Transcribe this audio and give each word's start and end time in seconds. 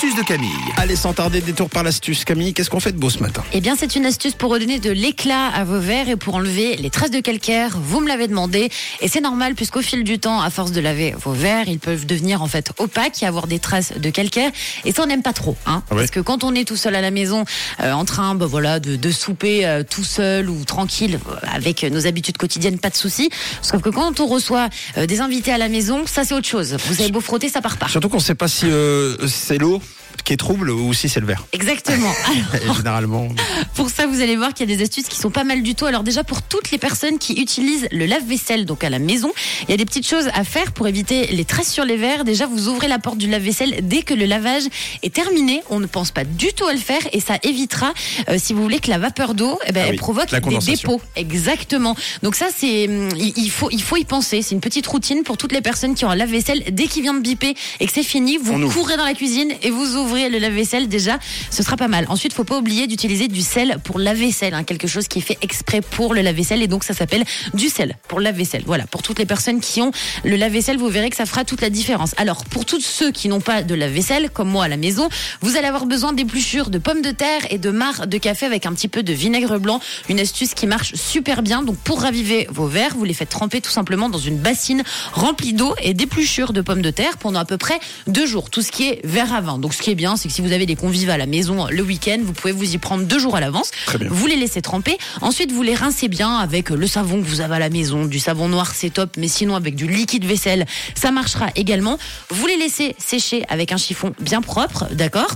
l'astuce 0.00 0.14
de 0.14 0.22
Camille. 0.22 0.52
Allez, 0.76 0.94
sans 0.94 1.12
tarder, 1.12 1.40
détour 1.40 1.68
par 1.68 1.82
l'astuce. 1.82 2.24
Camille, 2.24 2.54
qu'est-ce 2.54 2.70
qu'on 2.70 2.78
fait 2.78 2.92
de 2.92 2.98
beau 2.98 3.10
ce 3.10 3.18
matin 3.18 3.42
Eh 3.52 3.60
bien, 3.60 3.74
c'est 3.76 3.96
une 3.96 4.06
astuce 4.06 4.34
pour 4.34 4.52
redonner 4.52 4.78
de 4.78 4.92
l'éclat 4.92 5.48
à 5.48 5.64
vos 5.64 5.80
verres 5.80 6.08
et 6.08 6.14
pour 6.14 6.36
enlever 6.36 6.76
les 6.76 6.88
traces 6.88 7.10
de 7.10 7.18
calcaire. 7.18 7.76
Vous 7.82 7.98
me 7.98 8.06
l'avez 8.06 8.28
demandé 8.28 8.70
et 9.00 9.08
c'est 9.08 9.20
normal 9.20 9.56
puisqu'au 9.56 9.82
fil 9.82 10.04
du 10.04 10.20
temps, 10.20 10.40
à 10.40 10.50
force 10.50 10.70
de 10.70 10.80
laver 10.80 11.16
vos 11.20 11.32
verres, 11.32 11.66
ils 11.66 11.80
peuvent 11.80 12.06
devenir 12.06 12.42
en 12.42 12.46
fait 12.46 12.70
opaques 12.78 13.24
et 13.24 13.26
avoir 13.26 13.48
des 13.48 13.58
traces 13.58 13.92
de 13.98 14.10
calcaire. 14.10 14.52
Et 14.84 14.92
ça, 14.92 15.02
on 15.02 15.06
n'aime 15.06 15.22
pas 15.22 15.32
trop, 15.32 15.56
hein 15.66 15.82
Ah 15.90 15.94
ouais 15.94 16.02
Parce 16.02 16.12
que 16.12 16.20
quand 16.20 16.44
on 16.44 16.54
est 16.54 16.64
tout 16.64 16.76
seul 16.76 16.94
à 16.94 17.00
la 17.00 17.10
maison, 17.10 17.44
euh, 17.80 17.90
en 17.90 18.04
train, 18.04 18.36
bah, 18.36 18.46
voilà, 18.46 18.78
de, 18.78 18.94
de 18.94 19.10
souper 19.10 19.66
euh, 19.66 19.82
tout 19.82 20.04
seul 20.04 20.48
ou 20.48 20.64
tranquille 20.64 21.18
euh, 21.28 21.34
avec 21.52 21.82
nos 21.82 22.06
habitudes 22.06 22.36
quotidiennes, 22.38 22.78
pas 22.78 22.90
de 22.90 22.96
souci. 22.96 23.30
Sauf 23.62 23.82
que 23.82 23.90
quand 23.90 24.20
on 24.20 24.28
reçoit 24.28 24.68
euh, 24.96 25.06
des 25.06 25.20
invités 25.20 25.50
à 25.50 25.58
la 25.58 25.68
maison, 25.68 26.04
ça 26.06 26.22
c'est 26.22 26.34
autre 26.34 26.46
chose. 26.46 26.76
Vous 26.86 27.00
avez 27.02 27.10
beau 27.10 27.20
frotter, 27.20 27.48
ça 27.48 27.60
part 27.60 27.78
pas. 27.78 27.88
Surtout 27.88 28.08
qu'on 28.08 28.18
ne 28.18 28.22
sait 28.22 28.36
pas 28.36 28.46
si 28.46 28.66
euh, 28.66 29.26
c'est 29.26 29.58
l'eau 29.58 29.82
qui 30.28 30.34
est 30.34 30.36
trouble 30.36 30.68
ou 30.68 30.92
si 30.92 31.08
c'est 31.08 31.20
le 31.20 31.26
verre. 31.26 31.46
Exactement. 31.54 32.12
Alors, 32.62 32.76
généralement, 32.76 33.28
Pour 33.74 33.88
ça, 33.88 34.06
vous 34.06 34.20
allez 34.20 34.36
voir 34.36 34.52
qu'il 34.52 34.68
y 34.68 34.74
a 34.74 34.76
des 34.76 34.82
astuces 34.82 35.08
qui 35.08 35.16
sont 35.16 35.30
pas 35.30 35.42
mal 35.42 35.62
du 35.62 35.74
tout. 35.74 35.86
Alors 35.86 36.02
déjà, 36.02 36.22
pour 36.22 36.42
toutes 36.42 36.70
les 36.70 36.76
personnes 36.76 37.18
qui 37.18 37.40
utilisent 37.40 37.88
le 37.92 38.04
lave-vaisselle, 38.04 38.66
donc 38.66 38.84
à 38.84 38.90
la 38.90 38.98
maison, 38.98 39.32
il 39.62 39.70
y 39.70 39.72
a 39.72 39.78
des 39.78 39.86
petites 39.86 40.06
choses 40.06 40.28
à 40.34 40.44
faire 40.44 40.72
pour 40.72 40.86
éviter 40.86 41.28
les 41.28 41.46
traces 41.46 41.72
sur 41.72 41.86
les 41.86 41.96
verres. 41.96 42.24
Déjà, 42.24 42.44
vous 42.44 42.68
ouvrez 42.68 42.88
la 42.88 42.98
porte 42.98 43.16
du 43.16 43.26
lave-vaisselle 43.26 43.76
dès 43.84 44.02
que 44.02 44.12
le 44.12 44.26
lavage 44.26 44.64
est 45.02 45.14
terminé. 45.14 45.62
On 45.70 45.80
ne 45.80 45.86
pense 45.86 46.10
pas 46.10 46.24
du 46.24 46.52
tout 46.52 46.66
à 46.66 46.74
le 46.74 46.78
faire 46.78 47.00
et 47.14 47.20
ça 47.20 47.38
évitera, 47.42 47.94
euh, 48.28 48.36
si 48.38 48.52
vous 48.52 48.60
voulez, 48.60 48.80
que 48.80 48.90
la 48.90 48.98
vapeur 48.98 49.32
d'eau, 49.32 49.58
eh 49.66 49.72
ben, 49.72 49.84
Ah 49.86 49.90
oui, 49.92 49.96
provoque 49.96 50.28
des 50.28 50.58
dépôts. 50.58 51.00
Exactement. 51.16 51.96
Donc 52.22 52.34
ça, 52.34 52.48
c'est, 52.54 52.86
hum, 52.86 53.08
il 53.16 53.50
faut, 53.50 53.70
il 53.70 53.82
faut 53.82 53.96
y 53.96 54.04
penser. 54.04 54.42
C'est 54.42 54.54
une 54.54 54.60
petite 54.60 54.86
routine 54.88 55.22
pour 55.22 55.38
toutes 55.38 55.52
les 55.52 55.62
personnes 55.62 55.94
qui 55.94 56.04
ont 56.04 56.10
un 56.10 56.16
lave-vaisselle. 56.16 56.64
Dès 56.70 56.86
qu'il 56.86 57.00
vient 57.00 57.14
de 57.14 57.20
biper 57.20 57.54
et 57.80 57.86
que 57.86 57.92
c'est 57.94 58.02
fini, 58.02 58.36
vous 58.36 58.68
courez 58.68 58.98
dans 58.98 59.06
la 59.06 59.14
cuisine 59.14 59.54
et 59.62 59.70
vous 59.70 59.96
ouvrez 59.96 60.17
le 60.28 60.38
lave-vaisselle. 60.38 60.88
Déjà, 60.88 61.18
ce 61.50 61.62
sera 61.62 61.76
pas 61.76 61.88
mal. 61.88 62.06
Ensuite, 62.08 62.32
faut 62.32 62.44
pas 62.44 62.58
oublier 62.58 62.86
d'utiliser 62.86 63.28
du 63.28 63.42
sel 63.42 63.78
pour 63.84 63.98
lave-vaisselle, 63.98 64.54
hein, 64.54 64.64
quelque 64.64 64.88
chose 64.88 65.08
qui 65.08 65.18
est 65.18 65.22
fait 65.22 65.38
exprès 65.42 65.80
pour 65.80 66.14
le 66.14 66.22
lave-vaisselle 66.22 66.62
et 66.62 66.66
donc 66.66 66.84
ça 66.84 66.94
s'appelle 66.94 67.24
du 67.54 67.68
sel 67.68 67.96
pour 68.08 68.20
lave-vaisselle. 68.20 68.62
Voilà, 68.66 68.86
pour 68.86 69.02
toutes 69.02 69.18
les 69.18 69.26
personnes 69.26 69.60
qui 69.60 69.80
ont 69.80 69.92
le 70.24 70.36
lave-vaisselle, 70.36 70.78
vous 70.78 70.88
verrez 70.88 71.10
que 71.10 71.16
ça 71.16 71.26
fera 71.26 71.44
toute 71.44 71.60
la 71.60 71.70
différence. 71.70 72.14
Alors, 72.16 72.44
pour 72.44 72.64
tous 72.64 72.80
ceux 72.80 73.12
qui 73.12 73.28
n'ont 73.28 73.40
pas 73.40 73.62
de 73.62 73.74
lave-vaisselle, 73.74 74.30
comme 74.30 74.48
moi 74.48 74.64
à 74.64 74.68
la 74.68 74.76
maison, 74.76 75.08
vous 75.40 75.56
allez 75.56 75.66
avoir 75.66 75.86
besoin 75.86 76.12
d'épluchures 76.12 76.70
de 76.70 76.78
pommes 76.78 77.02
de 77.02 77.10
terre 77.10 77.42
et 77.50 77.58
de 77.58 77.70
marc 77.70 78.06
de 78.06 78.18
café 78.18 78.46
avec 78.46 78.66
un 78.66 78.72
petit 78.72 78.88
peu 78.88 79.02
de 79.02 79.12
vinaigre 79.12 79.58
blanc. 79.58 79.80
Une 80.08 80.20
astuce 80.20 80.54
qui 80.54 80.66
marche 80.66 80.94
super 80.94 81.42
bien. 81.42 81.62
Donc, 81.62 81.76
pour 81.78 82.00
raviver 82.00 82.46
vos 82.50 82.66
verres, 82.66 82.94
vous 82.96 83.04
les 83.04 83.14
faites 83.14 83.28
tremper 83.28 83.60
tout 83.60 83.70
simplement 83.70 84.08
dans 84.08 84.18
une 84.18 84.38
bassine 84.38 84.82
remplie 85.12 85.52
d'eau 85.52 85.74
et 85.82 85.94
d'épluchures 85.94 86.52
de 86.52 86.60
pommes 86.60 86.82
de 86.82 86.90
terre 86.90 87.18
pendant 87.18 87.40
à 87.40 87.44
peu 87.44 87.58
près 87.58 87.78
deux 88.06 88.26
jours. 88.26 88.50
Tout 88.50 88.62
ce 88.62 88.72
qui 88.72 88.88
est 88.88 89.00
verre 89.04 89.32
à 89.32 89.40
vin. 89.40 89.58
Donc, 89.58 89.74
ce 89.74 89.82
qui 89.82 89.90
est 89.90 89.94
bien, 89.94 90.07
c'est 90.16 90.28
que 90.28 90.34
si 90.34 90.40
vous 90.40 90.52
avez 90.52 90.66
des 90.66 90.76
convives 90.76 91.10
à 91.10 91.16
la 91.16 91.26
maison 91.26 91.66
le 91.70 91.82
week-end, 91.82 92.18
vous 92.22 92.32
pouvez 92.32 92.52
vous 92.52 92.74
y 92.74 92.78
prendre 92.78 93.04
deux 93.04 93.18
jours 93.18 93.36
à 93.36 93.40
l'avance. 93.40 93.70
Vous 94.10 94.26
les 94.26 94.36
laissez 94.36 94.62
tremper. 94.62 94.98
Ensuite, 95.20 95.52
vous 95.52 95.62
les 95.62 95.74
rincez 95.74 96.08
bien 96.08 96.36
avec 96.36 96.70
le 96.70 96.86
savon 96.86 97.22
que 97.22 97.26
vous 97.26 97.40
avez 97.40 97.56
à 97.56 97.58
la 97.58 97.70
maison. 97.70 98.06
Du 98.06 98.18
savon 98.18 98.48
noir, 98.48 98.72
c'est 98.74 98.90
top. 98.90 99.16
Mais 99.16 99.28
sinon, 99.28 99.56
avec 99.56 99.74
du 99.74 99.86
liquide 99.88 100.24
vaisselle, 100.24 100.66
ça 100.94 101.10
marchera 101.10 101.48
également. 101.56 101.98
Vous 102.30 102.46
les 102.46 102.56
laissez 102.56 102.94
sécher 102.98 103.44
avec 103.48 103.72
un 103.72 103.76
chiffon 103.76 104.12
bien 104.20 104.42
propre, 104.42 104.86
d'accord? 104.92 105.34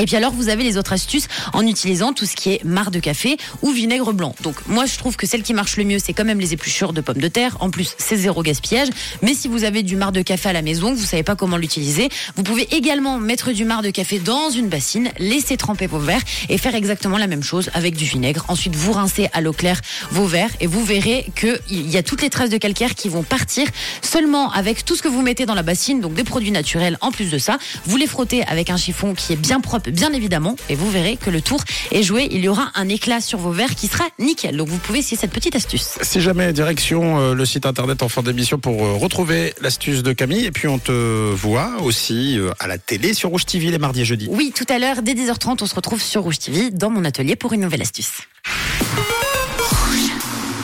Et 0.00 0.06
puis 0.06 0.16
alors, 0.16 0.32
vous 0.32 0.48
avez 0.48 0.64
les 0.64 0.78
autres 0.78 0.94
astuces 0.94 1.28
en 1.52 1.66
utilisant 1.66 2.14
tout 2.14 2.24
ce 2.24 2.34
qui 2.34 2.54
est 2.54 2.64
marc 2.64 2.90
de 2.90 3.00
café 3.00 3.36
ou 3.60 3.70
vinaigre 3.70 4.14
blanc. 4.14 4.34
Donc 4.42 4.56
moi, 4.66 4.86
je 4.86 4.96
trouve 4.96 5.16
que 5.16 5.26
celle 5.26 5.42
qui 5.42 5.52
marche 5.52 5.76
le 5.76 5.84
mieux, 5.84 5.98
c'est 5.98 6.14
quand 6.14 6.24
même 6.24 6.40
les 6.40 6.54
épluchures 6.54 6.94
de 6.94 7.02
pommes 7.02 7.18
de 7.20 7.28
terre. 7.28 7.58
En 7.60 7.68
plus, 7.68 7.94
c'est 7.98 8.16
zéro 8.16 8.42
gaspillage. 8.42 8.88
Mais 9.20 9.34
si 9.34 9.46
vous 9.46 9.62
avez 9.62 9.82
du 9.82 9.96
marc 9.96 10.12
de 10.12 10.22
café 10.22 10.48
à 10.48 10.52
la 10.54 10.62
maison, 10.62 10.94
vous 10.94 11.04
savez 11.04 11.22
pas 11.22 11.36
comment 11.36 11.58
l'utiliser, 11.58 12.08
vous 12.34 12.42
pouvez 12.42 12.66
également 12.74 13.18
mettre 13.18 13.52
du 13.52 13.66
marc 13.66 13.84
de 13.84 13.90
café 13.90 14.18
dans 14.18 14.48
une 14.48 14.68
bassine, 14.68 15.10
laisser 15.18 15.58
tremper 15.58 15.86
vos 15.86 15.98
verres 15.98 16.22
et 16.48 16.56
faire 16.56 16.74
exactement 16.74 17.18
la 17.18 17.26
même 17.26 17.42
chose 17.42 17.68
avec 17.74 17.94
du 17.94 18.06
vinaigre. 18.06 18.46
Ensuite, 18.48 18.74
vous 18.74 18.92
rincez 18.92 19.28
à 19.34 19.42
l'eau 19.42 19.52
claire 19.52 19.82
vos 20.12 20.24
verres 20.24 20.50
et 20.60 20.66
vous 20.66 20.82
verrez 20.82 21.26
que 21.34 21.60
il 21.68 21.90
y 21.90 21.98
a 21.98 22.02
toutes 22.02 22.22
les 22.22 22.30
traces 22.30 22.48
de 22.48 22.56
calcaire 22.56 22.94
qui 22.94 23.10
vont 23.10 23.22
partir 23.22 23.66
seulement 24.00 24.50
avec 24.50 24.82
tout 24.86 24.96
ce 24.96 25.02
que 25.02 25.08
vous 25.08 25.20
mettez 25.20 25.44
dans 25.44 25.54
la 25.54 25.62
bassine, 25.62 26.00
donc 26.00 26.14
des 26.14 26.24
produits 26.24 26.52
naturels. 26.52 26.96
En 27.02 27.10
plus 27.10 27.30
de 27.30 27.36
ça, 27.36 27.58
vous 27.84 27.98
les 27.98 28.06
frottez 28.06 28.44
avec 28.46 28.70
un 28.70 28.78
chiffon 28.78 29.12
qui 29.14 29.34
est 29.34 29.36
bien 29.36 29.60
propre, 29.60 29.89
bien 29.90 30.12
évidemment, 30.12 30.56
et 30.68 30.74
vous 30.74 30.90
verrez 30.90 31.16
que 31.16 31.30
le 31.30 31.40
tour 31.40 31.62
est 31.90 32.02
joué. 32.02 32.28
Il 32.30 32.40
y 32.40 32.48
aura 32.48 32.70
un 32.74 32.88
éclat 32.88 33.20
sur 33.20 33.38
vos 33.38 33.50
verres 33.50 33.74
qui 33.74 33.86
sera 33.86 34.04
nickel. 34.18 34.56
Donc 34.56 34.68
vous 34.68 34.78
pouvez 34.78 35.00
essayer 35.00 35.16
cette 35.16 35.32
petite 35.32 35.56
astuce. 35.56 35.98
si 36.02 36.20
jamais, 36.20 36.52
direction 36.52 37.20
euh, 37.20 37.34
le 37.34 37.44
site 37.44 37.66
internet 37.66 38.02
en 38.02 38.08
fin 38.08 38.22
d'émission 38.22 38.58
pour 38.58 38.84
euh, 38.84 38.94
retrouver 38.94 39.54
l'astuce 39.60 40.02
de 40.02 40.12
Camille. 40.12 40.44
Et 40.44 40.50
puis 40.50 40.68
on 40.68 40.78
te 40.78 41.32
voit 41.32 41.80
aussi 41.82 42.38
euh, 42.38 42.50
à 42.58 42.66
la 42.66 42.78
télé 42.78 43.14
sur 43.14 43.30
Rouge 43.30 43.46
TV 43.46 43.70
les 43.70 43.78
mardis 43.78 44.02
et 44.02 44.04
jeudis. 44.04 44.28
Oui, 44.30 44.52
tout 44.54 44.66
à 44.68 44.78
l'heure, 44.78 45.02
dès 45.02 45.14
10h30, 45.14 45.58
on 45.62 45.66
se 45.66 45.74
retrouve 45.74 46.02
sur 46.02 46.22
Rouge 46.22 46.38
TV 46.38 46.70
dans 46.70 46.90
mon 46.90 47.04
atelier 47.04 47.36
pour 47.36 47.52
une 47.52 47.62
nouvelle 47.62 47.82
astuce. 47.82 48.12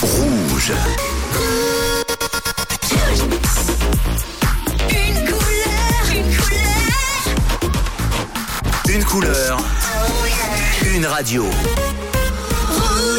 Rouge. 0.00 0.72
Une 0.72 1.69
Une 8.92 9.04
couleur. 9.04 9.56
Une 10.84 11.06
radio. 11.06 11.44